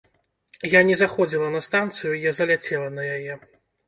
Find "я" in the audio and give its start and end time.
0.69-0.79, 2.21-2.31